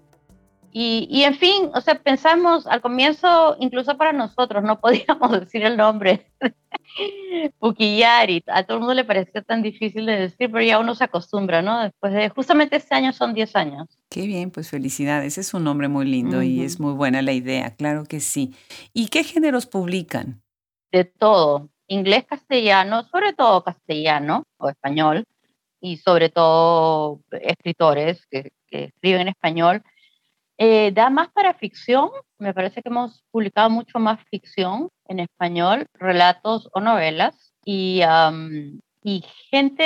[0.73, 5.63] y, y, en fin, o sea, pensamos al comienzo, incluso para nosotros, no podíamos decir
[5.63, 6.31] el nombre
[7.59, 11.03] Pukiyari, a todo el mundo le pareció tan difícil de decir, pero ya uno se
[11.03, 11.83] acostumbra, ¿no?
[11.83, 13.87] Después de, justamente este año son 10 años.
[14.09, 17.75] Qué bien, pues felicidades, es un nombre muy lindo y es muy buena la idea,
[17.75, 18.55] claro que sí.
[18.93, 20.41] ¿Y qué géneros publican?
[20.91, 25.25] De todo, inglés, castellano, sobre todo castellano o español,
[25.83, 29.83] y sobre todo escritores que, escriben en español.
[30.65, 32.09] Eh, da más para ficción,
[32.39, 38.01] me parece que hemos publicado mucho más ficción en español, relatos o novelas, y,
[39.03, 39.83] y gente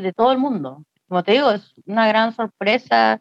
[0.00, 0.82] de todo el mundo.
[1.06, 3.20] Como te digo, es una gran sorpresa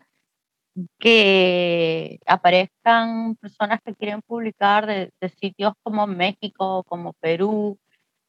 [0.97, 7.77] que aparezcan personas que quieren publicar de, sitios como México, como Perú.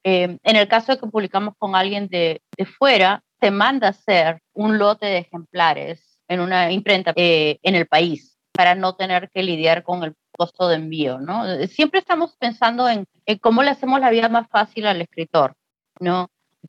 [0.04, 4.42] Eh, en el caso de que publicamos con alguien de, de, fuera, se manda hacer
[4.52, 9.42] un lote de ejemplares en una imprenta eh, en el país para no tener que
[9.42, 11.44] lidiar con el costo de envío, ¿no?
[11.66, 15.54] Siempre estamos pensando en, en cómo le hacemos la vida más fácil al escritor,
[16.00, 16.28] ¿no?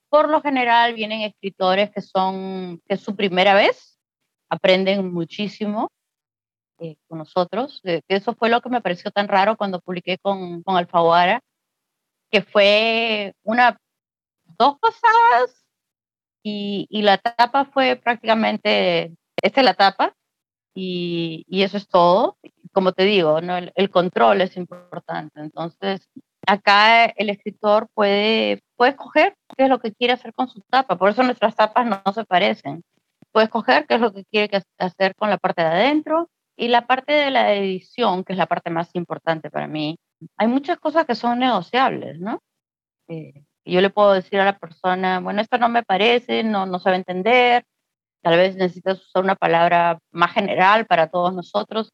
[0.10, 3.98] Por lo general vienen escritores que son, que es su primera vez,
[4.50, 5.90] aprenden muchísimo
[6.80, 7.82] eh, con nosotros.
[7.84, 11.42] eso fue lo que me pareció tan raro cuando publiqué con, con Alfaguara,
[12.30, 13.80] que fue una,
[14.44, 15.66] dos pasadas
[16.44, 20.14] y, y la tapa fue prácticamente, esta es la tapa
[20.80, 22.38] y, y eso es todo.
[22.72, 23.58] Como te digo, ¿no?
[23.58, 25.40] el, el control es importante.
[25.42, 26.08] Entonces,
[26.46, 30.96] acá el escritor puede, puede escoger qué es lo que quiere hacer con su tapa.
[30.96, 32.84] Por eso nuestras tapas no, se parecen.
[33.32, 36.86] Puede escoger qué es lo que quiere hacer con la parte de adentro y la
[36.86, 39.98] parte de la edición, que es la parte más importante para mí.
[40.38, 42.40] Hay muchas cosas que son negociables, ¿no?
[43.08, 46.78] Eh, yo le puedo decir a la persona, bueno, esto no me parece, no, no
[46.78, 47.64] sabe entender,
[48.28, 51.94] tal vez necesitas usar una palabra más general para todos nosotros,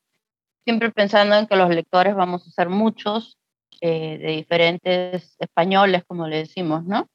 [0.64, 3.38] siempre pensando en que los lectores vamos a ser muchos
[3.82, 7.08] eh, de diferentes españoles, como le decimos, ¿no?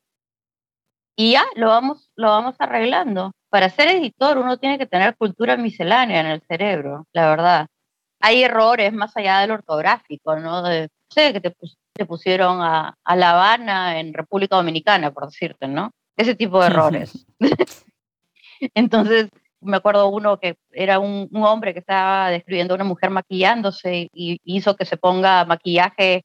[1.16, 3.33] Y ya lo vamos, lo vamos arreglando.
[3.51, 7.66] Para ser editor uno tiene que tener cultura miscelánea en el cerebro, la verdad.
[8.21, 10.62] Hay errores más allá del ortográfico, ¿no?
[10.62, 11.53] De, sé, que te,
[11.93, 15.91] te pusieron a, a, La Habana en República Dominicana, por decirte, ¿no?
[16.16, 17.27] Ese tipo de errores.
[18.74, 19.28] Entonces,
[19.61, 24.09] me acuerdo uno que era un, un, hombre que estaba describiendo a una mujer maquillándose
[24.12, 26.24] y hizo que se ponga maquillaje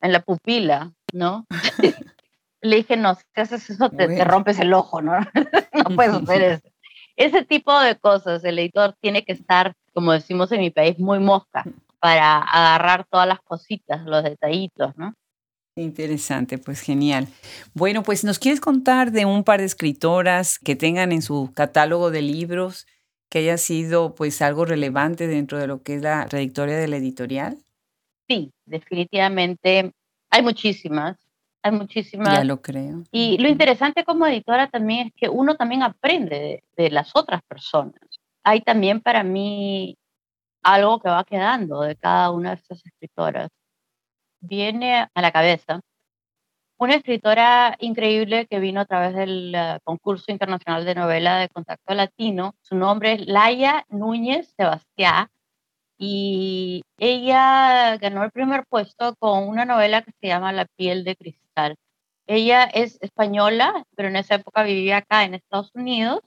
[0.00, 1.46] en la pupila, ¿no?
[2.60, 5.18] Le dije, no, si haces eso te, rompes el ojo, ¿no?
[5.18, 6.68] no puedes hacer eso.
[7.16, 11.18] Ese tipo de cosas, el editor tiene que estar, como decimos en mi país, muy
[11.18, 11.64] mosca
[11.98, 15.14] para agarrar todas las cositas, los detallitos, ¿no?
[15.76, 17.28] Interesante, pues genial.
[17.72, 22.10] Bueno, pues nos quieres contar de un par de escritoras que tengan en su catálogo
[22.10, 22.86] de libros
[23.30, 26.98] que haya sido pues algo relevante dentro de lo que es la trayectoria de la
[26.98, 27.58] editorial
[28.32, 29.92] sí, definitivamente
[30.30, 31.18] hay muchísimas,
[31.62, 32.38] hay muchísimas.
[32.38, 33.04] Ya lo creo.
[33.10, 38.00] Y lo interesante como editora también es que uno también aprende de, las otras personas.
[38.44, 39.96] Hay también para mí
[40.62, 43.50] algo que va quedando de cada una de estas escritoras.
[44.42, 45.80] Viene a la cabeza
[46.76, 51.94] una escritora increíble que vino a través del eh, concurso internacional de novela de Contacto
[51.94, 52.56] Latino.
[52.60, 55.28] Su nombre es Laia Núñez Sebastián
[55.96, 61.14] y ella ganó el primer puesto con una novela que se llama La piel de
[61.14, 61.76] cristal.
[62.26, 66.20] Ella es española, pero en esa época vivía acá en Estados Unidos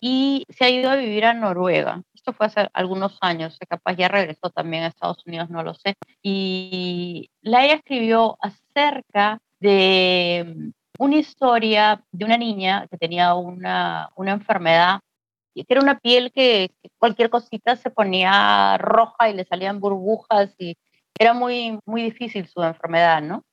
[0.00, 2.02] y se ha ido a vivir a Noruega.
[2.14, 5.94] Esto fue hace algunos años, capaz ya regresó también a Estados Unidos, no lo sé.
[6.22, 14.32] Y la ella escribió acerca de una historia de una niña que tenía una, una
[14.32, 15.00] enfermedad
[15.64, 20.76] que era una piel que, cualquier cosita se ponía roja y le salían burbujas y
[21.18, 23.44] era muy, muy difícil su enfermedad, ¿no?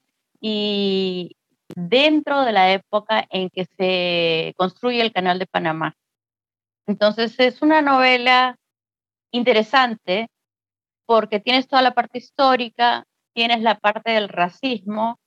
[0.41, 1.35] Y
[1.75, 5.95] dentro de la época en que se construye el canal de Panamá.
[6.87, 8.57] Entonces es una novela
[9.31, 10.29] interesante
[11.05, 15.17] porque tienes toda la parte histórica, tienes la parte del racismo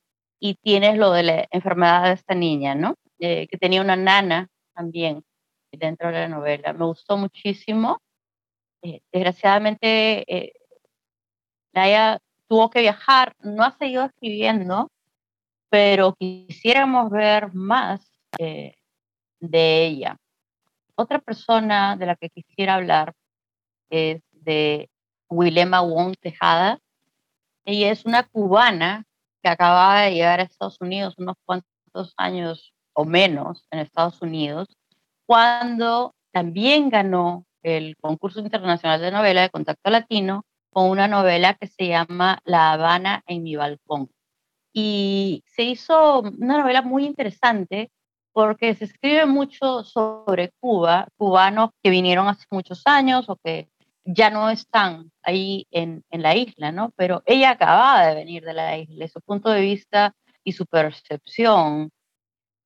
[0.40, 2.94] y tienes lo de la enfermedad de esta niña, ¿no?
[3.18, 5.24] Eh, que tenía una nana también
[5.72, 6.72] dentro de la novela.
[6.72, 7.98] Me gustó muchísimo.
[8.82, 10.52] Eh, desgraciadamente, eh,
[11.72, 14.88] Naya tuvo que viajar, no ha seguido escribiendo,
[15.70, 18.00] pero quisiéramos ver más
[18.38, 18.74] eh,
[19.40, 20.16] de ella.
[20.96, 23.12] Otra persona de la que quisiera hablar
[23.90, 24.88] es de
[25.28, 26.78] Wilema Wong Tejada.
[27.66, 29.04] Ella es una cubana
[29.42, 34.68] que acaba de llegar a Estados Unidos unos cuantos años o menos en Estados Unidos
[35.26, 41.66] cuando también ganó el concurso internacional de novela de Contacto Latino con una novela que
[41.66, 44.08] se llama La Habana en mi balcón.
[44.72, 47.90] Y se hizo una novela muy interesante
[48.36, 53.70] porque se escribe mucho sobre Cuba, cubanos que vinieron hace muchos años o que
[54.04, 56.92] ya no están ahí en, en la isla, ¿no?
[56.96, 60.14] Pero ella acababa de venir de la isla su punto de vista
[60.44, 61.88] y su percepción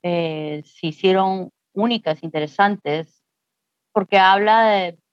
[0.03, 3.23] eh, se hicieron únicas, interesantes,
[3.93, 4.65] porque habla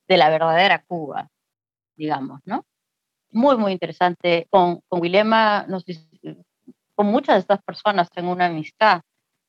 [0.07, 1.29] de, la verdadera Cuba,
[1.95, 2.65] digamos, ¿no?
[3.29, 4.47] Muy, muy interesante.
[4.49, 5.85] Con, con Wilema, nos,
[6.95, 9.01] con muchas de estas personas tengo una amistad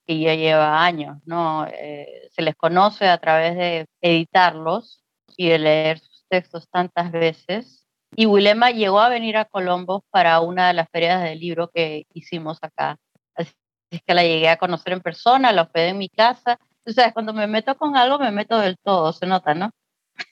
[0.09, 1.67] que ya lleva años, ¿no?
[1.67, 5.05] Eh, se les conoce a través de editarlos
[5.37, 7.87] y de leer sus textos tantas veces.
[8.17, 12.07] Y Wilema llegó a venir a Colombo para una de las ferias del libro que
[12.15, 12.97] hicimos acá.
[13.35, 13.53] Así
[13.91, 16.59] es que la llegué a conocer en persona, la hospedé en mi casa.
[16.87, 19.71] O sea, cuando me meto con algo, me meto del todo, se nota, ¿no?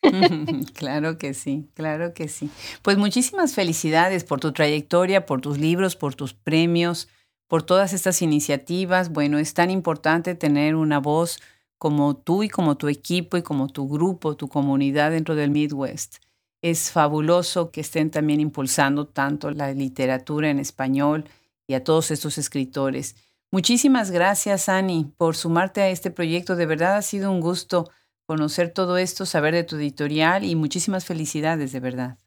[0.74, 2.50] claro que sí, claro que sí.
[2.80, 7.08] Pues muchísimas felicidades por tu trayectoria, por tus libros, por tus premios,
[7.48, 9.10] por todas estas iniciativas.
[9.10, 11.40] Bueno, es tan importante tener una voz
[11.78, 16.16] como tú y como tu equipo y como tu grupo, tu comunidad dentro del Midwest.
[16.62, 21.24] Es fabuloso que estén también impulsando tanto la literatura en español
[21.66, 23.14] y a todos estos escritores.
[23.52, 26.56] Muchísimas gracias, Ani, por sumarte a este proyecto.
[26.56, 27.90] De verdad ha sido un gusto
[28.26, 32.18] conocer todo esto, saber de tu editorial y muchísimas felicidades, de verdad.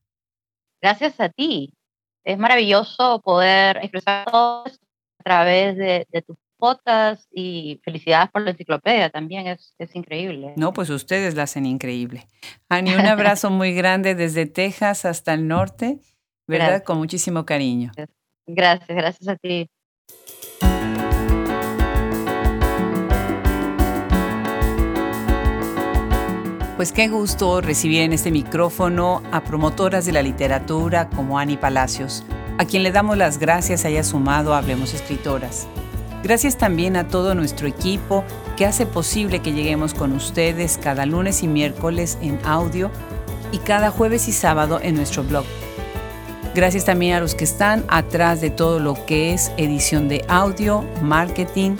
[0.81, 1.73] Gracias a ti.
[2.23, 4.88] Es maravilloso poder expresar todo esto
[5.29, 10.53] través de, tus fotos y felicidades por la enciclopedia también, es, es increíble.
[10.57, 12.27] No, pues ustedes la hacen increíble.
[12.67, 15.99] Ani, un abrazo muy grande desde Texas hasta el norte,
[16.47, 16.83] ¿verdad?
[16.83, 17.91] Con muchísimo cariño.
[18.47, 19.69] Gracias, gracias a ti.
[26.75, 32.25] Pues qué gusto recibir en este micrófono a promotoras de la literatura como Ani Palacios,
[32.59, 35.67] a quien le damos las gracias haya sumado a Hablemos Escritoras.
[36.21, 38.23] Gracias también a todo nuestro equipo
[38.55, 42.91] que hace posible que lleguemos con ustedes cada lunes y miércoles en audio
[43.51, 45.45] y cada jueves y sábado en nuestro blog.
[46.53, 50.85] Gracias también a los que están atrás de todo lo que es edición de audio,
[51.01, 51.77] marketing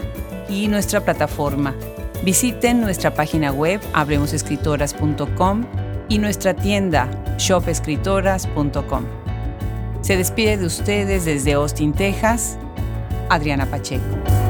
[0.50, 1.76] y nuestra plataforma
[2.24, 5.66] Visiten nuestra página web hablemosescritoras.com
[6.10, 9.29] y nuestra tienda shopescritoras.com.
[10.02, 12.58] Se despide de ustedes desde Austin, Texas,
[13.30, 14.49] Adriana Pacheco.